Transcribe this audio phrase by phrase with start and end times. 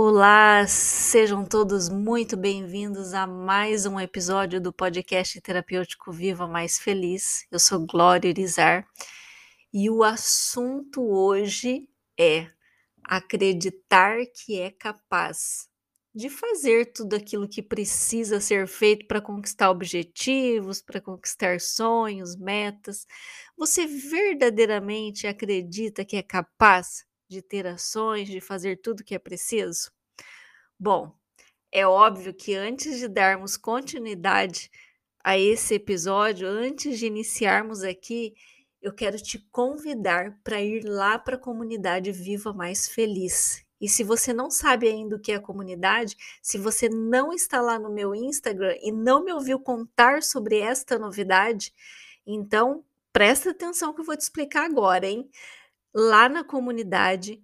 [0.00, 7.44] Olá, sejam todos muito bem-vindos a mais um episódio do podcast terapêutico Viva Mais Feliz.
[7.50, 8.86] Eu sou Glória Irizar
[9.74, 12.48] e o assunto hoje é
[13.02, 15.68] acreditar que é capaz
[16.14, 23.04] de fazer tudo aquilo que precisa ser feito para conquistar objetivos, para conquistar sonhos, metas.
[23.56, 29.97] Você verdadeiramente acredita que é capaz de ter ações, de fazer tudo que é preciso?
[30.80, 31.12] Bom,
[31.72, 34.70] é óbvio que antes de darmos continuidade
[35.24, 38.32] a esse episódio, antes de iniciarmos aqui,
[38.80, 43.66] eu quero te convidar para ir lá para a comunidade Viva Mais Feliz.
[43.80, 47.60] E se você não sabe ainda o que é a comunidade, se você não está
[47.60, 51.74] lá no meu Instagram e não me ouviu contar sobre esta novidade,
[52.24, 55.28] então presta atenção que eu vou te explicar agora, hein?
[55.92, 57.42] Lá na comunidade,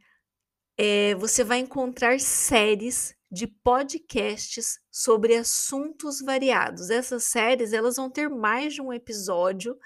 [0.77, 6.89] é, você vai encontrar séries de podcasts sobre assuntos variados.
[6.89, 9.77] Essas séries elas vão ter mais de um episódio,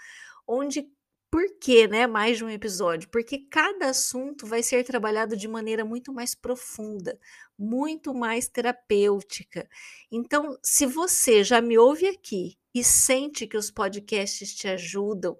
[0.46, 0.86] onde
[1.30, 3.08] por que, né, mais de um episódio?
[3.10, 7.18] Porque cada assunto vai ser trabalhado de maneira muito mais profunda,
[7.58, 9.68] muito mais terapêutica.
[10.10, 15.36] Então, se você já me ouve aqui e sente que os podcasts te ajudam,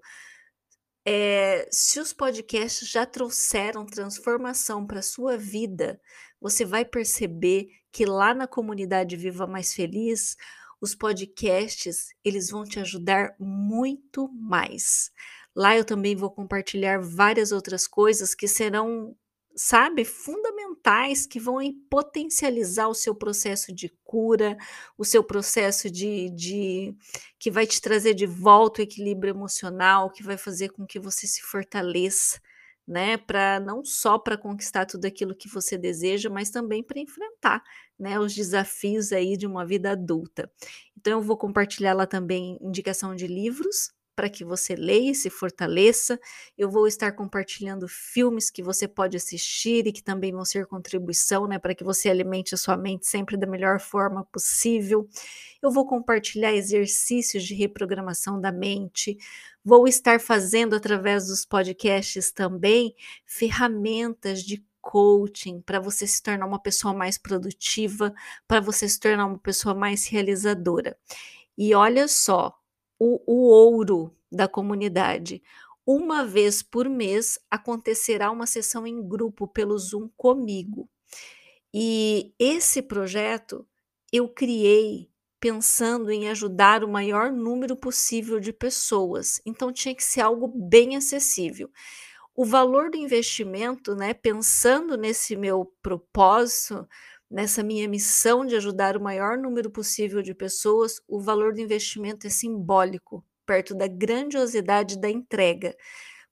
[1.05, 5.99] é, se os podcasts já trouxeram transformação para a sua vida,
[6.39, 10.35] você vai perceber que lá na comunidade Viva Mais Feliz,
[10.81, 15.11] os podcasts, eles vão te ajudar muito mais.
[15.55, 19.15] Lá eu também vou compartilhar várias outras coisas que serão
[19.59, 24.55] sabe, fundamentais que vão potencializar o seu processo de cura,
[24.97, 26.95] o seu processo de, de
[27.37, 31.27] que vai te trazer de volta o equilíbrio emocional, que vai fazer com que você
[31.27, 32.39] se fortaleça,
[32.87, 37.61] né, para não só para conquistar tudo aquilo que você deseja, mas também para enfrentar,
[37.99, 40.49] né, os desafios aí de uma vida adulta.
[40.97, 45.29] Então eu vou compartilhar lá também indicação de livros, para que você leia e se
[45.29, 46.19] fortaleça.
[46.57, 51.47] Eu vou estar compartilhando filmes que você pode assistir e que também vão ser contribuição,
[51.47, 55.07] né, para que você alimente a sua mente sempre da melhor forma possível.
[55.61, 59.17] Eu vou compartilhar exercícios de reprogramação da mente.
[59.63, 62.93] Vou estar fazendo através dos podcasts também
[63.25, 68.13] ferramentas de coaching para você se tornar uma pessoa mais produtiva,
[68.45, 70.97] para você se tornar uma pessoa mais realizadora.
[71.57, 72.58] E olha só,
[72.99, 75.41] o, o ouro da comunidade.
[75.85, 80.87] Uma vez por mês acontecerá uma sessão em grupo pelo Zoom comigo.
[81.73, 83.65] E esse projeto
[84.11, 89.41] eu criei pensando em ajudar o maior número possível de pessoas.
[89.45, 91.71] Então tinha que ser algo bem acessível.
[92.35, 96.87] O valor do investimento, né, pensando nesse meu propósito,
[97.29, 102.25] nessa minha missão de ajudar o maior número possível de pessoas, o valor do investimento
[102.25, 105.75] é simbólico, perto da grandiosidade da entrega.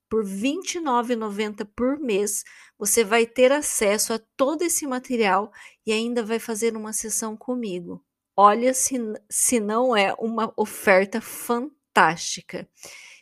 [0.08, 2.42] Por R$ 29,90 por mês,
[2.78, 5.52] você vai ter acesso a todo esse material
[5.86, 8.02] e ainda vai fazer uma sessão comigo.
[8.36, 8.96] Olha se,
[9.28, 12.68] se não é uma oferta fantástica.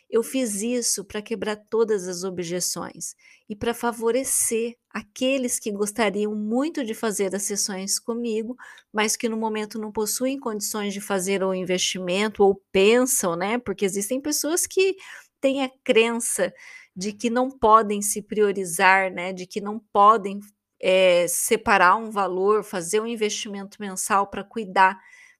[0.09, 3.13] Eu fiz isso para quebrar todas as objeções
[3.49, 8.55] e para favorecer aqueles que gostariam muito de fazer as sessões comigo,
[8.91, 13.57] mas que no momento não possuem condições de fazer o investimento ou pensam, né?
[13.57, 14.95] Porque existem pessoas que
[15.41, 16.53] têm a crença
[16.95, 19.33] de que não podem se priorizar, né?
[19.33, 20.39] De que não podem
[20.81, 24.97] é, separar um valor, fazer um investimento mensal para cuidar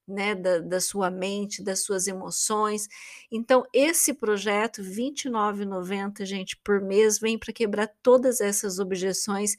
[0.07, 2.87] né, da, da, sua mente, das suas emoções.
[3.31, 9.55] Então, esse projeto, R$ 29,90, gente, por mês, vem para quebrar todas essas objeções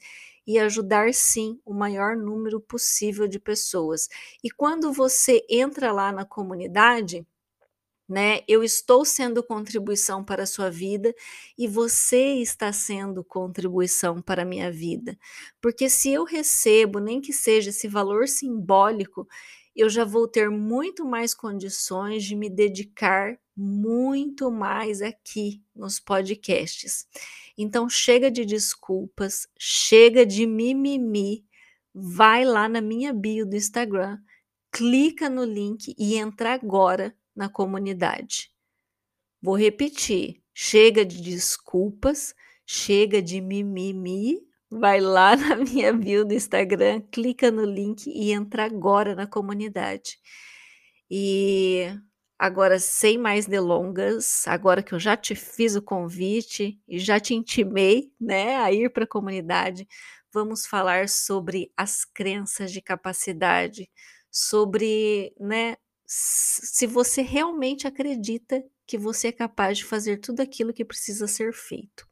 [0.47, 4.09] e ajudar, sim, o maior número possível de pessoas.
[4.43, 7.25] E quando você entra lá na comunidade,
[8.09, 8.39] né?
[8.47, 11.13] Eu estou sendo contribuição para a sua vida
[11.55, 15.15] e você está sendo contribuição para a minha vida.
[15.61, 19.27] Porque se eu recebo, nem que seja esse valor simbólico,
[19.79, 27.07] eu já vou ter muito mais condições de me dedicar muito mais aqui nos podcasts.
[27.57, 31.45] Então chega de desculpas, chega de mimimi,
[31.93, 34.17] vai lá na minha bio do Instagram,
[34.71, 38.51] clica no link e entra agora na comunidade.
[39.41, 42.35] Vou repetir: chega de desculpas,
[42.65, 48.65] chega de mimimi, vai lá na minha bio do Instagram, clica no link e entra
[48.65, 50.17] agora na comunidade.
[51.09, 51.87] E
[52.37, 57.33] agora, sem mais delongas, agora que eu já te fiz o convite e já te
[57.33, 59.87] intimei, né, a ir para a comunidade,
[60.33, 63.89] vamos falar sobre as crenças de capacidade,
[64.31, 65.75] sobre, né,
[66.05, 71.53] se você realmente acredita que você é capaz de fazer tudo aquilo que precisa ser
[71.53, 72.07] feito.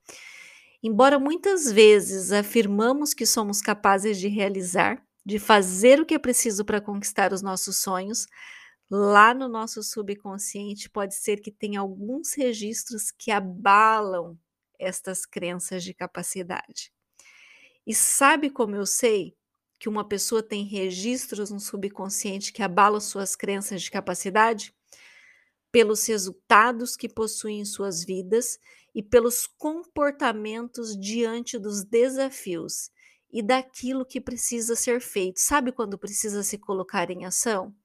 [0.84, 6.64] Embora muitas vezes afirmamos que somos capazes de realizar, de fazer o que é preciso
[6.64, 8.28] para conquistar os nossos sonhos,
[8.90, 14.38] lá no nosso subconsciente pode ser que tenha alguns registros que abalam
[14.80, 16.92] estas crenças de capacidade.
[17.86, 19.36] E sabe como eu sei
[19.80, 24.74] que uma pessoa tem registros no subconsciente que abalam suas crenças de capacidade?
[25.72, 28.60] Pelos resultados que possuem em suas vidas
[28.98, 32.90] e pelos comportamentos diante dos desafios
[33.32, 35.40] e daquilo que precisa ser feito.
[35.40, 37.76] Sabe quando precisa se colocar em ação?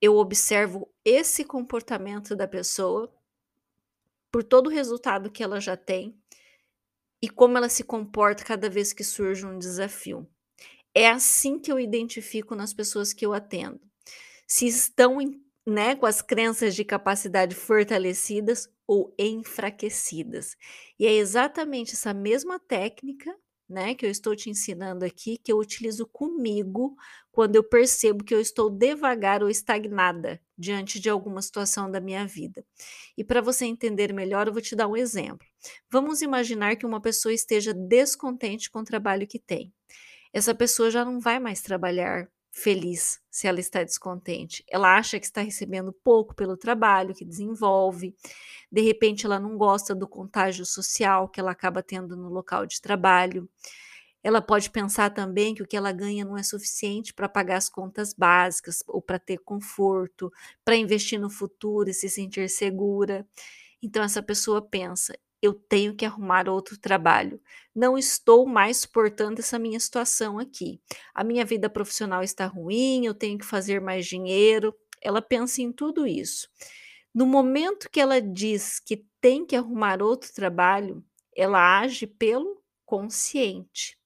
[0.00, 3.12] Eu observo esse comportamento da pessoa
[4.30, 6.16] por todo o resultado que ela já tem
[7.20, 10.24] e como ela se comporta cada vez que surge um desafio.
[10.94, 13.80] É assim que eu identifico nas pessoas que eu atendo.
[14.46, 15.20] Se estão
[15.66, 20.56] né, com as crenças de capacidade fortalecidas ou enfraquecidas.
[20.98, 23.34] E é exatamente essa mesma técnica,
[23.68, 26.94] né, que eu estou te ensinando aqui, que eu utilizo comigo
[27.32, 32.24] quando eu percebo que eu estou devagar ou estagnada diante de alguma situação da minha
[32.26, 32.64] vida.
[33.18, 35.46] E para você entender melhor, eu vou te dar um exemplo.
[35.90, 39.72] Vamos imaginar que uma pessoa esteja descontente com o trabalho que tem.
[40.32, 44.64] Essa pessoa já não vai mais trabalhar feliz se ela está descontente.
[44.68, 48.16] Ela acha que está recebendo pouco pelo trabalho que desenvolve.
[48.72, 52.80] De repente, ela não gosta do contágio social que ela acaba tendo no local de
[52.80, 53.46] trabalho.
[54.22, 57.68] Ela pode pensar também que o que ela ganha não é suficiente para pagar as
[57.68, 60.32] contas básicas ou para ter conforto,
[60.64, 63.28] para investir no futuro e se sentir segura.
[63.82, 65.14] Então, essa pessoa pensa:
[65.46, 67.40] eu tenho que arrumar outro trabalho.
[67.74, 70.80] Não estou mais suportando essa minha situação aqui.
[71.14, 74.74] A minha vida profissional está ruim, eu tenho que fazer mais dinheiro.
[75.00, 76.48] Ela pensa em tudo isso.
[77.14, 81.04] No momento que ela diz que tem que arrumar outro trabalho,
[81.34, 83.98] ela age pelo consciente.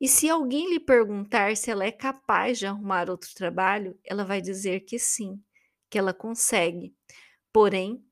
[0.00, 4.40] E se alguém lhe perguntar se ela é capaz de arrumar outro trabalho, ela vai
[4.40, 5.40] dizer que sim,
[5.88, 6.94] que ela consegue.
[7.52, 8.04] Porém,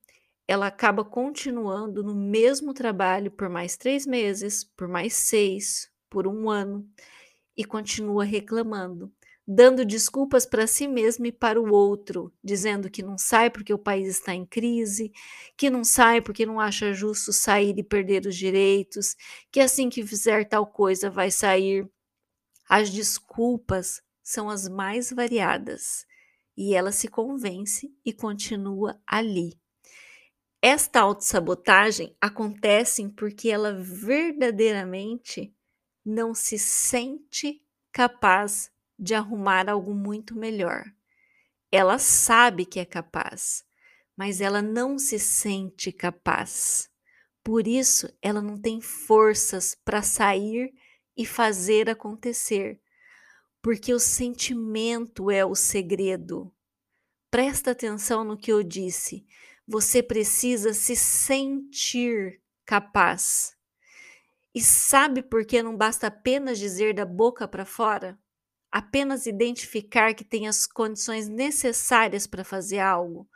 [0.47, 6.49] ela acaba continuando no mesmo trabalho por mais três meses, por mais seis, por um
[6.49, 6.87] ano,
[7.55, 9.13] e continua reclamando,
[9.47, 13.79] dando desculpas para si mesma e para o outro, dizendo que não sai porque o
[13.79, 15.11] país está em crise,
[15.55, 19.15] que não sai porque não acha justo sair e perder os direitos,
[19.51, 21.87] que assim que fizer tal coisa vai sair.
[22.67, 26.05] As desculpas são as mais variadas
[26.57, 29.60] e ela se convence e continua ali
[30.61, 35.51] esta autossabotagem acontece porque ela verdadeiramente
[36.05, 40.83] não se sente capaz de arrumar algo muito melhor.
[41.71, 43.65] Ela sabe que é capaz,
[44.15, 46.89] mas ela não se sente capaz.
[47.43, 50.71] Por isso, ela não tem forças para sair
[51.17, 52.79] e fazer acontecer,
[53.63, 56.53] porque o sentimento é o segredo.
[57.31, 59.25] Presta atenção no que eu disse.
[59.71, 63.55] Você precisa se sentir capaz.
[64.53, 68.19] E sabe por que não basta apenas dizer da boca para fora?
[68.69, 73.29] Apenas identificar que tem as condições necessárias para fazer algo?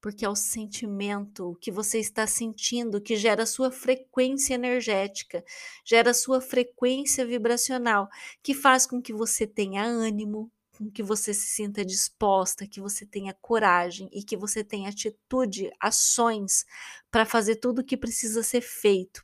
[0.00, 5.44] Porque é o sentimento que você está sentindo que gera a sua frequência energética,
[5.84, 8.08] gera a sua frequência vibracional,
[8.44, 13.04] que faz com que você tenha ânimo, com que você se sinta disposta, que você
[13.04, 16.64] tenha coragem e que você tenha atitude, ações
[17.10, 19.22] para fazer tudo o que precisa ser feito.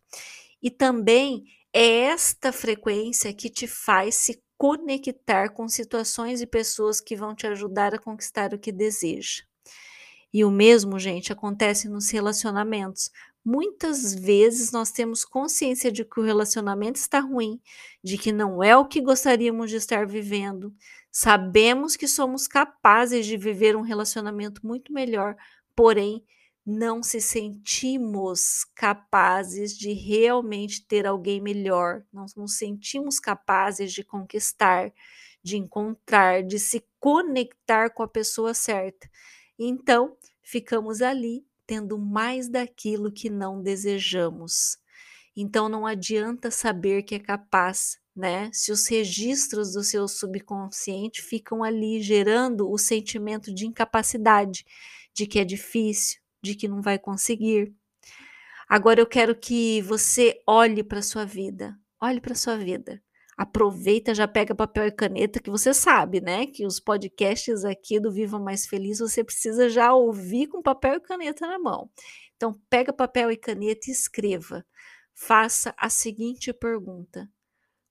[0.62, 7.16] E também é esta frequência que te faz se conectar com situações e pessoas que
[7.16, 9.42] vão te ajudar a conquistar o que deseja.
[10.32, 13.10] E o mesmo, gente, acontece nos relacionamentos.
[13.42, 17.60] Muitas vezes nós temos consciência de que o relacionamento está ruim,
[18.02, 20.74] de que não é o que gostaríamos de estar vivendo,
[21.18, 25.34] Sabemos que somos capazes de viver um relacionamento muito melhor,
[25.74, 26.22] porém
[26.64, 34.92] não se sentimos capazes de realmente ter alguém melhor, não nos sentimos capazes de conquistar,
[35.42, 39.08] de encontrar, de se conectar com a pessoa certa.
[39.58, 44.76] Então, ficamos ali tendo mais daquilo que não desejamos.
[45.34, 48.50] Então, não adianta saber que é capaz né?
[48.52, 54.64] Se os registros do seu subconsciente ficam ali gerando o sentimento de incapacidade,
[55.12, 57.74] de que é difícil, de que não vai conseguir.
[58.68, 61.78] Agora eu quero que você olhe para sua vida.
[62.00, 63.02] Olhe para sua vida.
[63.36, 66.46] aproveita, já pega papel e caneta, que você sabe, né?
[66.46, 71.00] Que os podcasts aqui do Viva Mais Feliz você precisa já ouvir com papel e
[71.00, 71.90] caneta na mão.
[72.36, 74.64] Então, pega papel e caneta e escreva.
[75.14, 77.28] Faça a seguinte pergunta: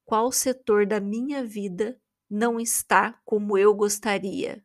[0.06, 4.64] Qual setor da minha vida não está como eu gostaria?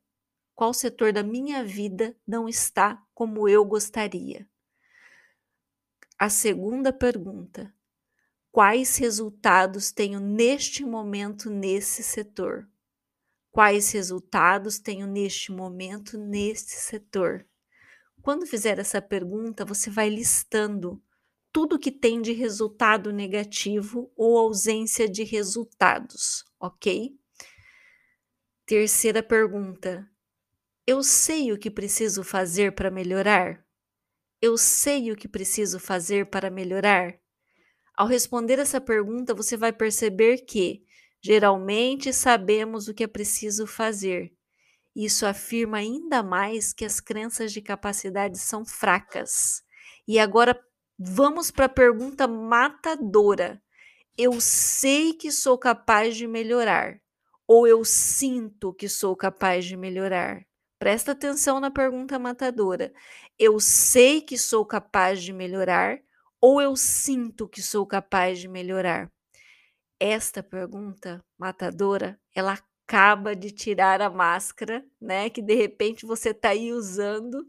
[0.54, 4.46] Qual setor da minha vida não está como eu gostaria?
[6.18, 7.74] A segunda pergunta:
[8.52, 12.68] Quais resultados tenho neste momento nesse setor?
[13.50, 17.48] Quais resultados tenho neste momento neste setor?
[18.20, 21.02] Quando fizer essa pergunta, você vai listando
[21.52, 27.12] tudo que tem de resultado negativo ou ausência de resultados, ok?
[28.66, 30.08] Terceira pergunta:
[30.86, 33.64] Eu sei o que preciso fazer para melhorar?
[34.40, 37.18] Eu sei o que preciso fazer para melhorar?
[37.94, 40.82] Ao responder essa pergunta, você vai perceber que,
[41.20, 44.32] geralmente, sabemos o que é preciso fazer.
[44.96, 49.62] Isso afirma ainda mais que as crenças de capacidade são fracas.
[50.08, 50.58] E agora
[51.02, 53.62] vamos para a pergunta matadora.
[54.18, 57.00] Eu sei que sou capaz de melhorar,
[57.48, 60.46] ou eu sinto que sou capaz de melhorar.
[60.78, 62.92] Presta atenção na pergunta matadora.
[63.38, 65.98] Eu sei que sou capaz de melhorar
[66.40, 69.10] ou eu sinto que sou capaz de melhorar?
[69.98, 76.50] Esta pergunta matadora, ela acaba de tirar a máscara, né, que de repente você está
[76.50, 77.46] aí usando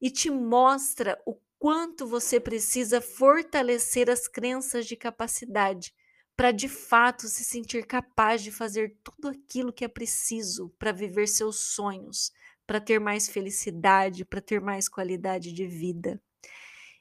[0.00, 5.94] e te mostra o quanto você precisa fortalecer as crenças de capacidade
[6.34, 11.28] para de fato se sentir capaz de fazer tudo aquilo que é preciso para viver
[11.28, 12.32] seus sonhos,
[12.66, 16.18] para ter mais felicidade, para ter mais qualidade de vida.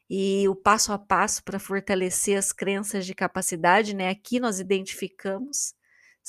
[0.10, 4.10] E o passo a passo para fortalecer as crenças de capacidade, né?
[4.10, 5.74] Aqui nós identificamos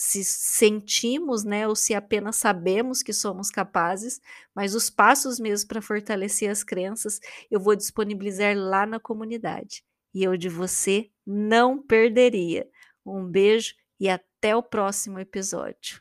[0.02, 4.18] se sentimos, né, ou se apenas sabemos que somos capazes,
[4.54, 9.84] mas os passos mesmo para fortalecer as crenças eu vou disponibilizar lá na comunidade.
[10.14, 12.66] E eu de você não perderia.
[13.04, 16.00] Um beijo e até o próximo episódio.